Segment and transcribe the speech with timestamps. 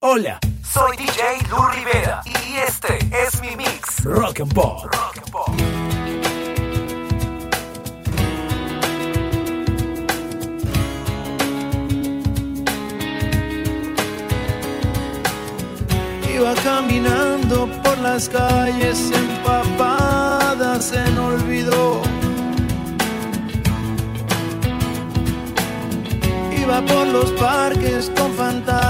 [0.00, 4.84] Hola, soy DJ Lu Rivera y este es mi mix Rock and Pop.
[16.30, 22.02] Iba caminando por las calles empapadas en olvido.
[26.54, 28.85] Iba por los parques con fantasmas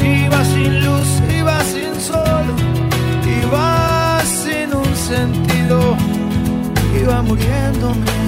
[0.00, 2.46] Iba sin luz, iba sin sol,
[3.42, 5.96] iba sin un sentido,
[7.02, 8.18] iba muriéndome,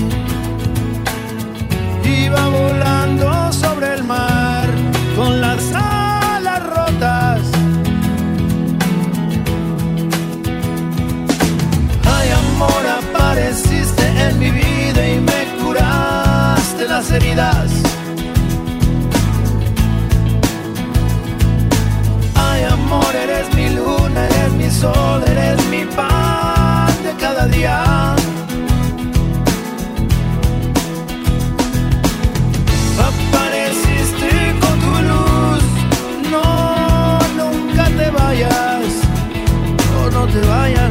[2.04, 4.68] iba volando sobre el mar
[5.14, 7.40] con las alas rotas.
[12.16, 15.39] Ay, amor, apareciste en mi vida y me
[17.08, 17.70] heridas.
[22.34, 28.14] Ay, amor, eres mi luna, eres mi sol, eres mi pan de cada día.
[33.08, 35.62] Apareciste con tu luz,
[36.30, 38.92] no, nunca te vayas,
[39.98, 40.89] o no te vayas.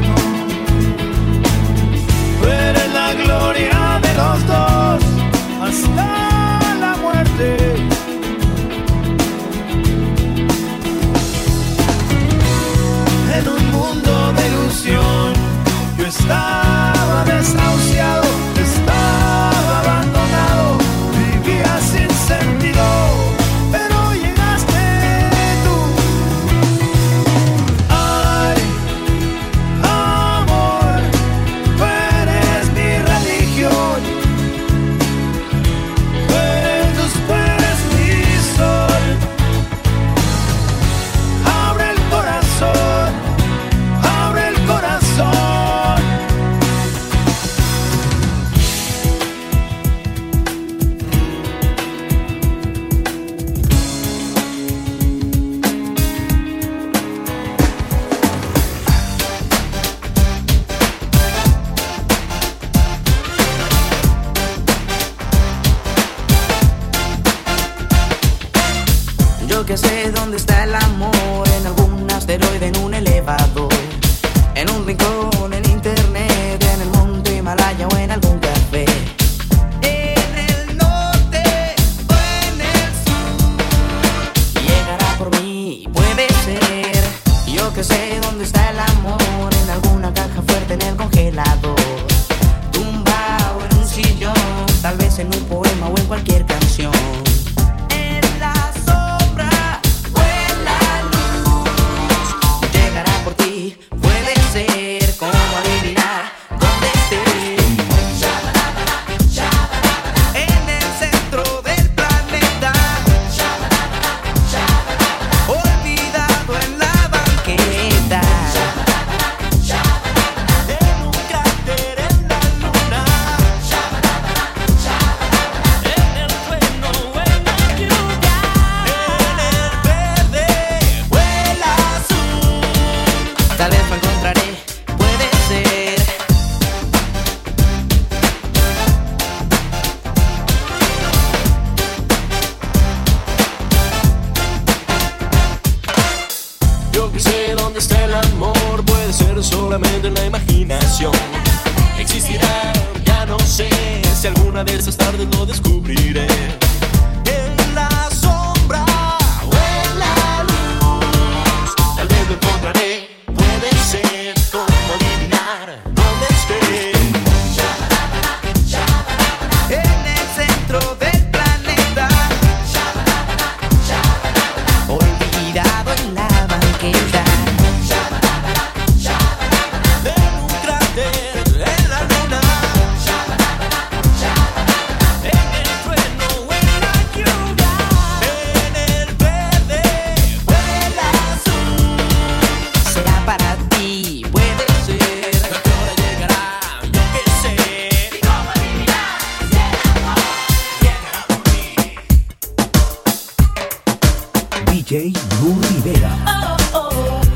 [204.70, 206.12] DJ Blue Rivera.
[206.28, 206.58] Oh.
[206.74, 207.29] oh, oh.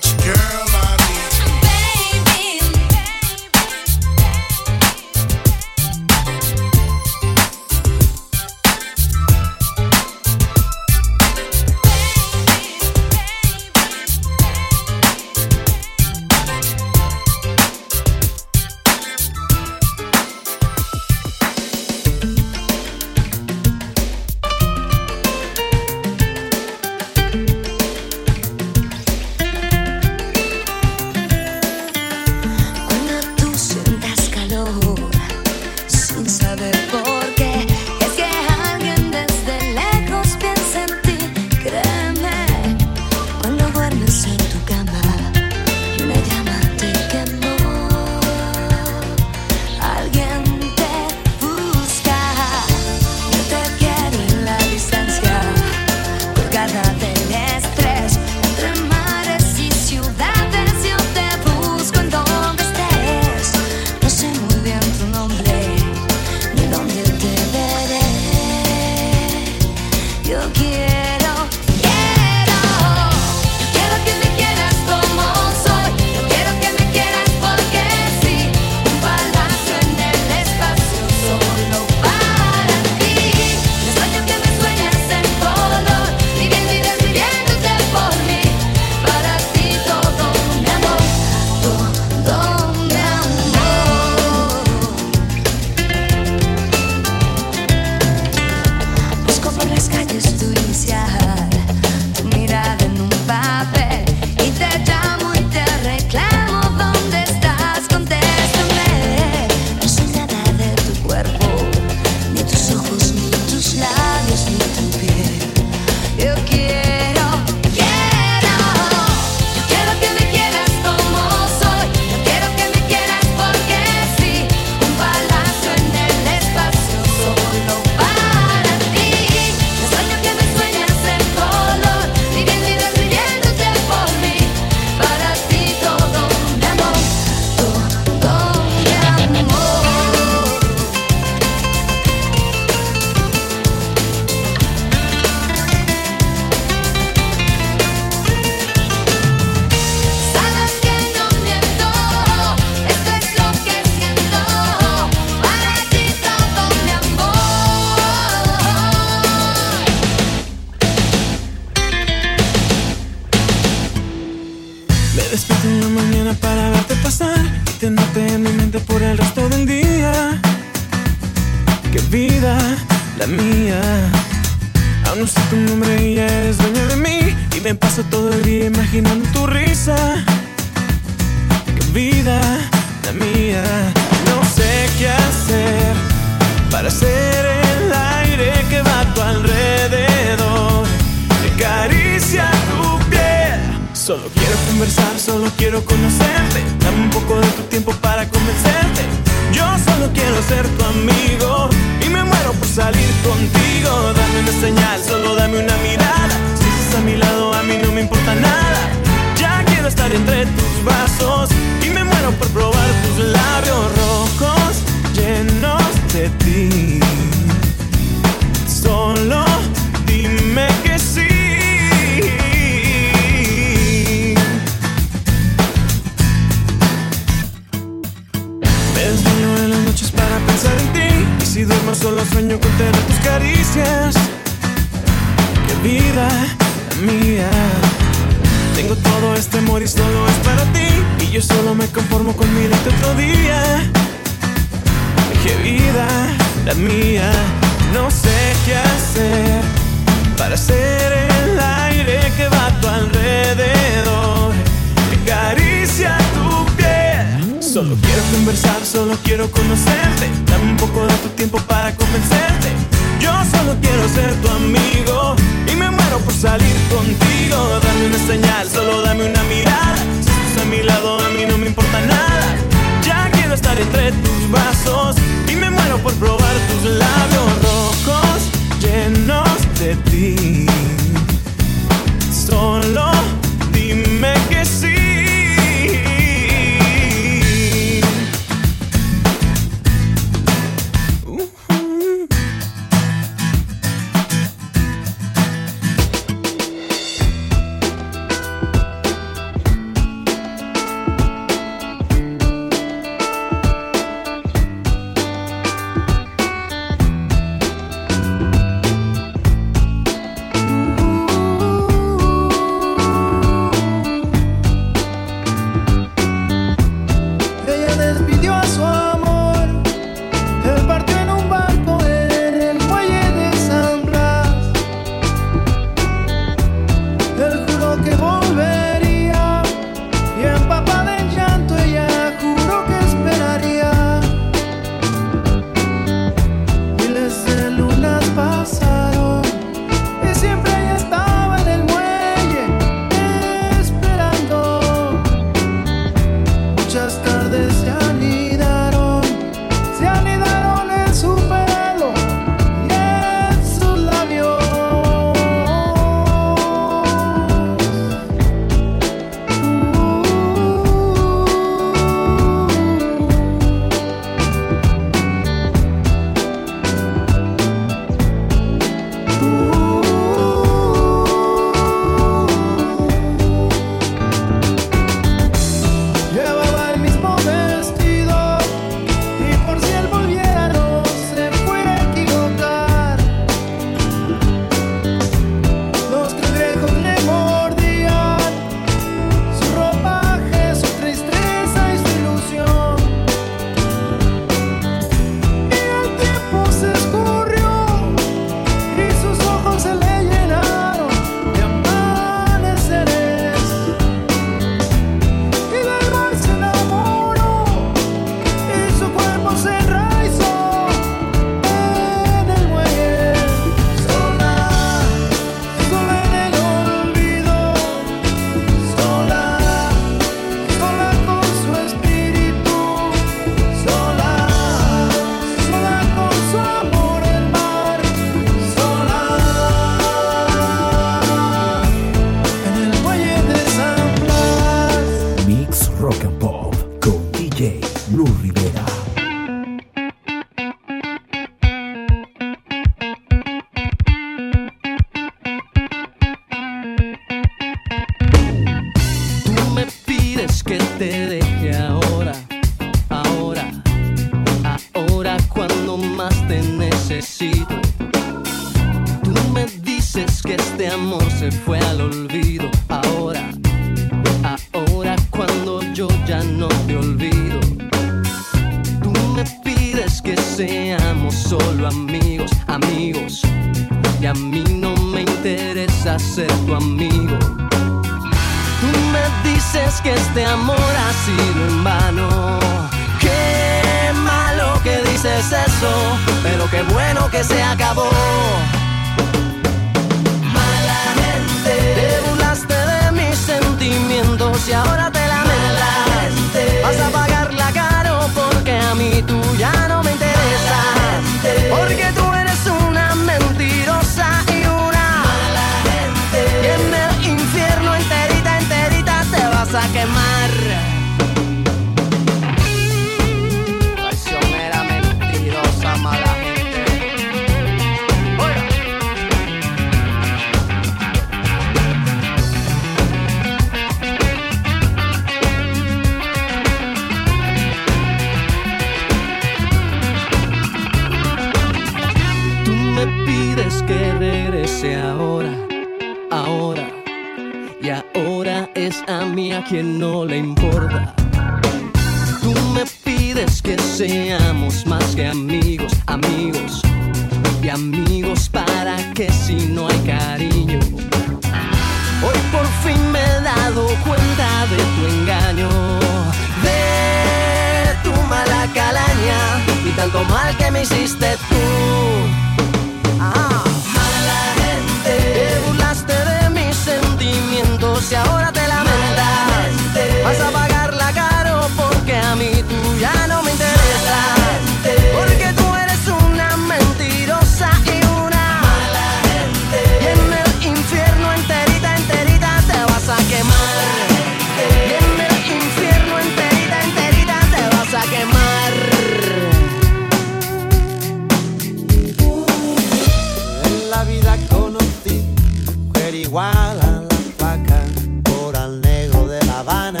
[596.32, 597.84] igual a la placa
[598.24, 600.00] coral negro de La Habana,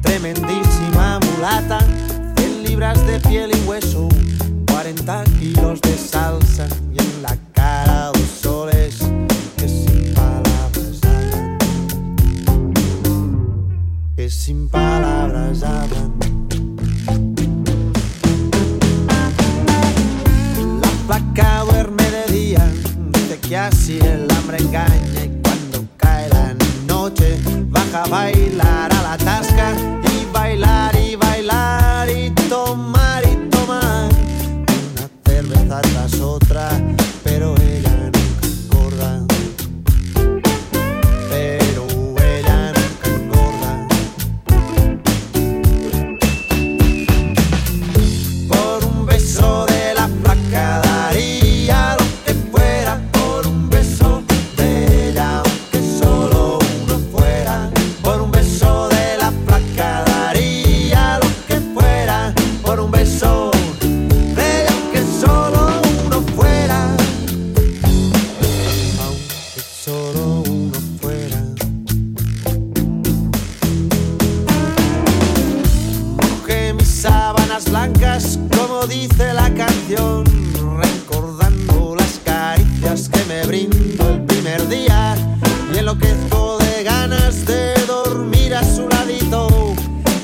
[0.00, 1.80] tremendísima mulata,
[2.36, 4.08] 100 libras de piel y hueso,
[4.70, 8.98] 40 kilos de salsa y en la cara dos soles
[9.56, 11.58] que sin palabras hablan,
[14.14, 16.12] que sin palabras hablan.
[20.80, 21.71] La placa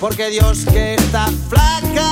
[0.00, 2.10] porque Dios que está flaca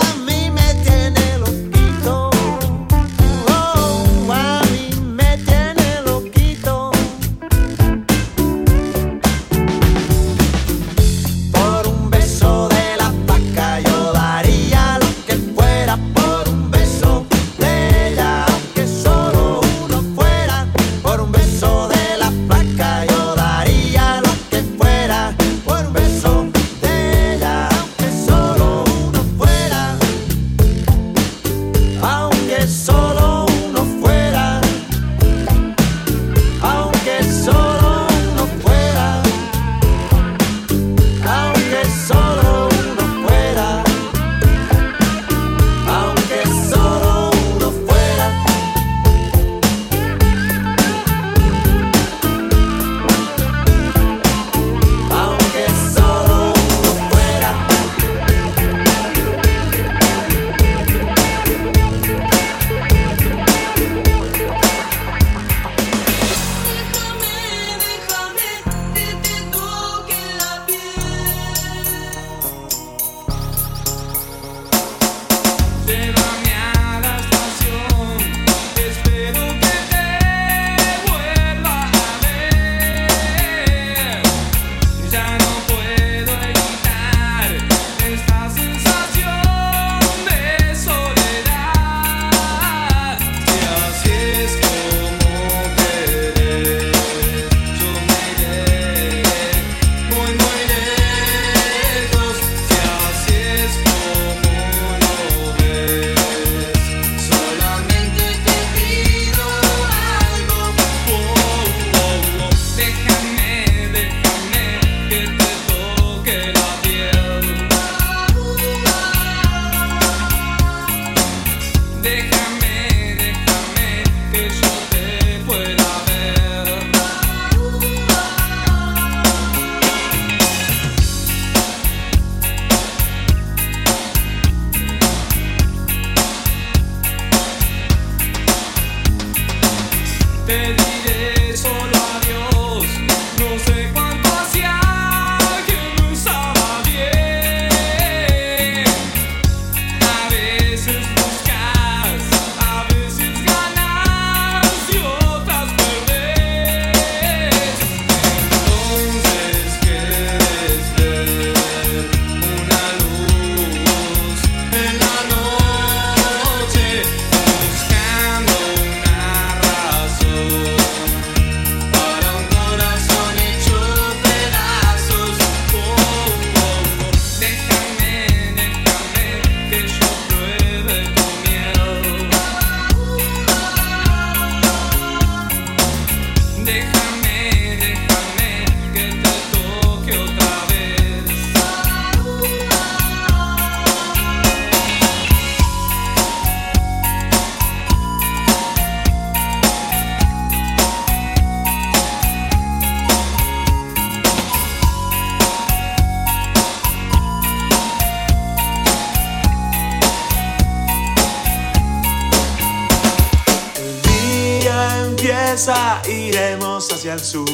[217.09, 217.49] hacia sur.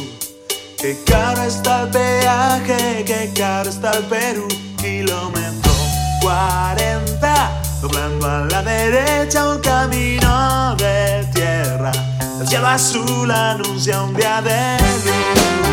[0.79, 4.49] Qué caro está el peaje, qué caro está el Perú.
[4.79, 5.73] Kilómetro
[6.23, 11.93] 40, doblando a la derecha un camino de tierra.
[12.41, 15.72] El cielo azul anuncia un día de luz.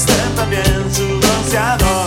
[0.00, 1.99] jestem pewien, cudem zjadą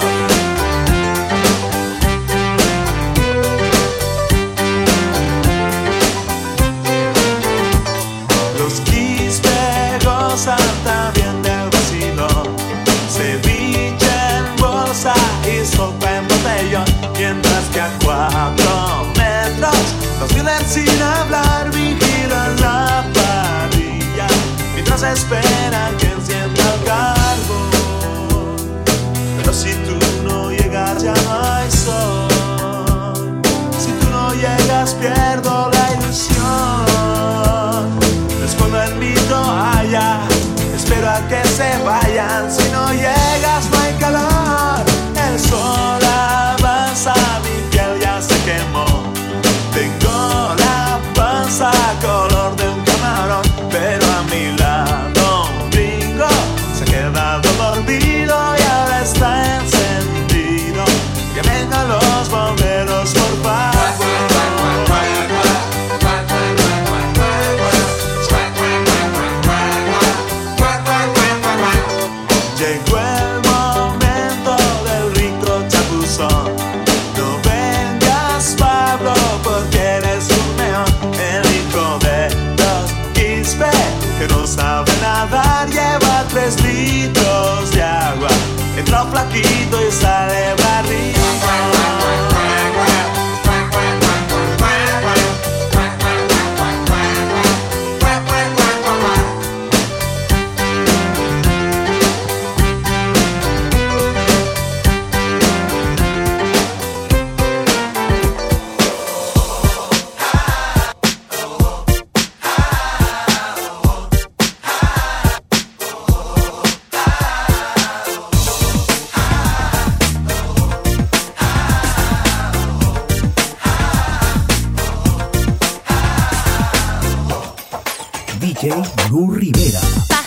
[128.63, 128.71] J.
[129.09, 130.22] Blue Rivera.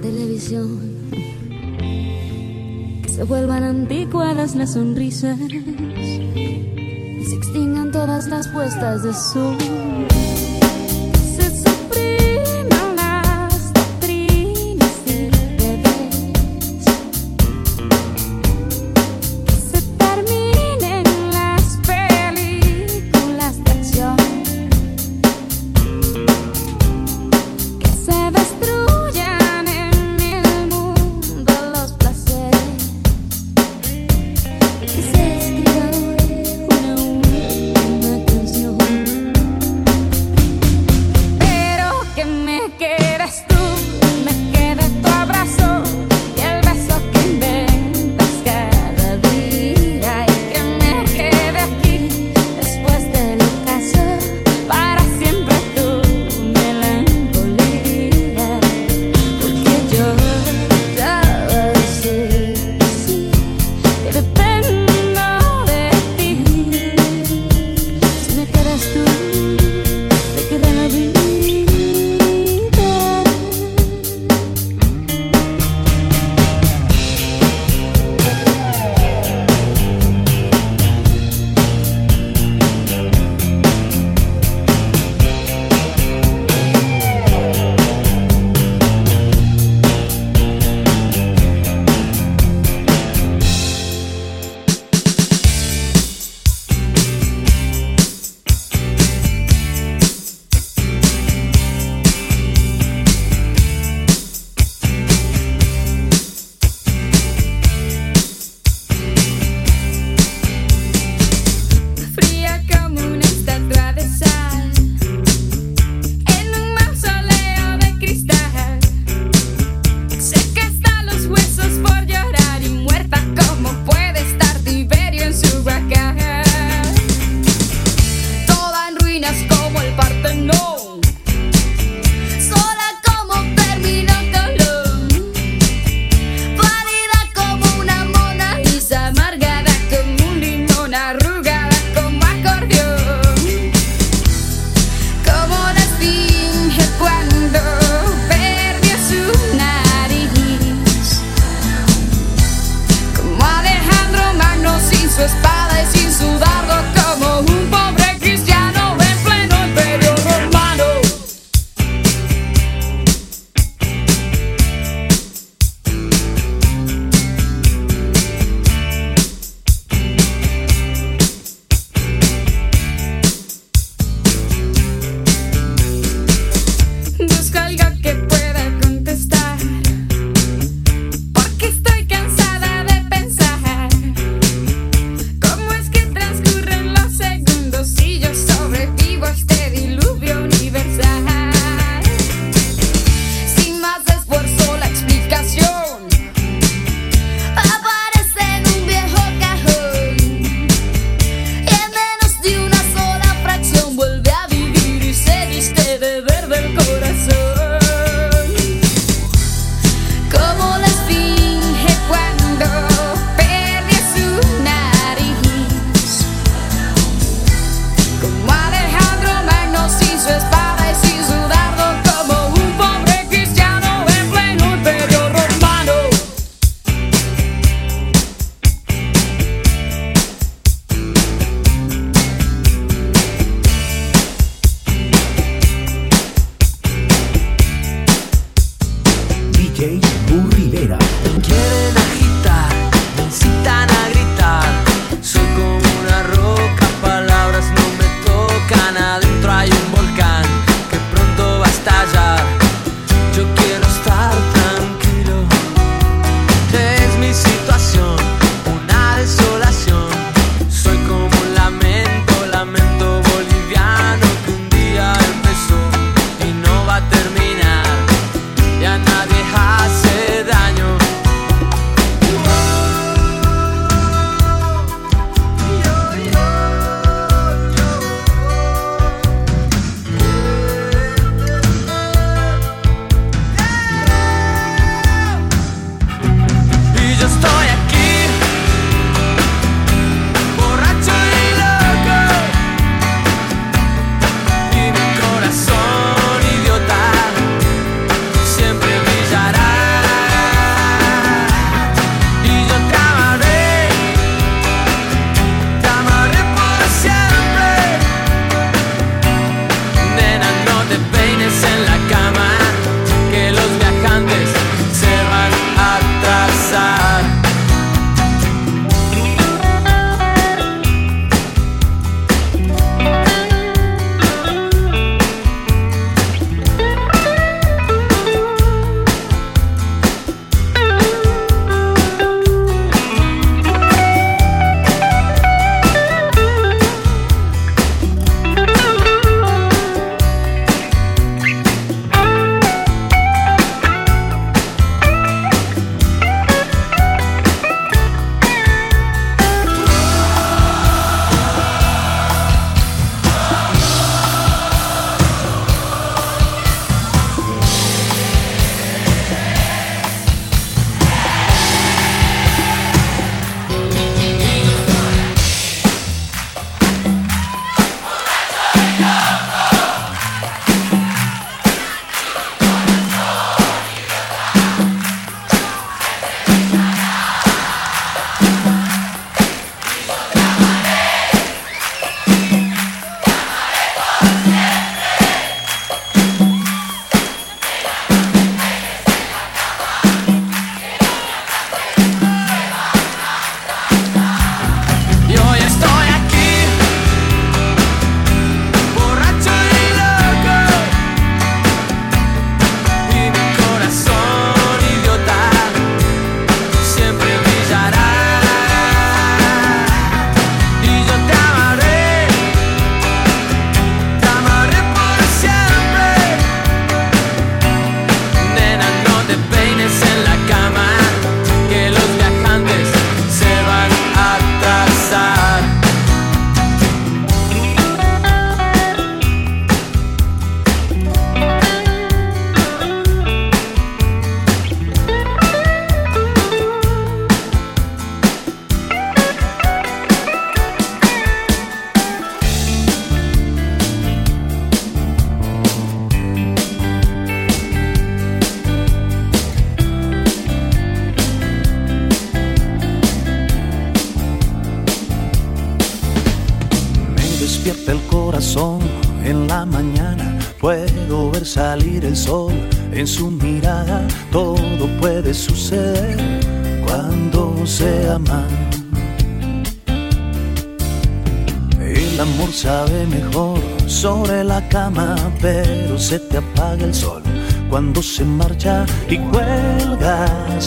[0.00, 0.78] televisión.
[3.02, 5.38] Que se vuelvan anticuadas las sonrisas.
[5.40, 9.56] Y se extingan todas las puestas de sol.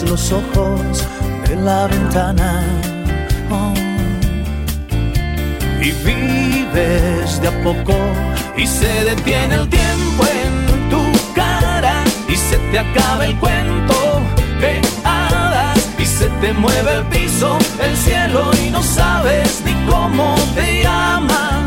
[0.02, 1.06] los ojos
[1.48, 2.64] de la ventana
[3.48, 3.72] oh.
[5.80, 7.94] y vives de a poco
[8.56, 11.02] y se detiene el tiempo en tu
[11.34, 13.94] cara y se te acaba el cuento
[14.60, 20.34] de hadas y se te mueve el piso, el cielo y no sabes ni cómo
[20.56, 21.63] te llamas.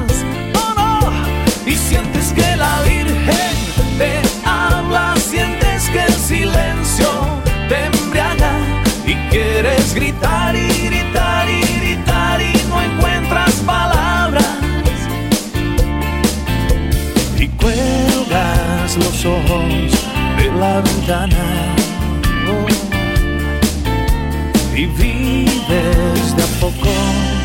[9.60, 14.46] Quieres gritar y gritar y gritar y no encuentras palabras.
[17.40, 19.92] Y cuelgas los ojos
[20.38, 21.44] de la ventana.
[24.76, 27.37] Y vives de a poco